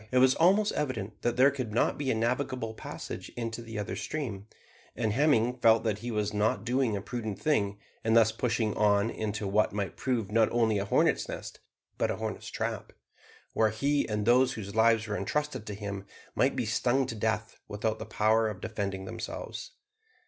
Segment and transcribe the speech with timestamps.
[0.11, 3.95] It was almost evident that there could not be a navigable passage into the other
[3.95, 4.47] stream,
[4.95, 9.11] and Hemming felt that he was not doing a prudent thing in thus pushing on
[9.11, 11.59] into what might prove not only a hornets' nest,
[11.99, 12.93] but a hornets' trap,
[13.53, 17.59] where he and those whose lives were entrusted to him might be stung to death
[17.67, 19.73] without the power of defending themselves.